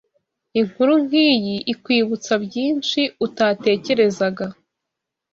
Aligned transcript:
Inkuru 0.59 0.93
nk’iyi 1.05 1.55
ikwibutsa 1.73 2.33
byinshi 2.45 3.01
utatekerezaga 3.25 4.45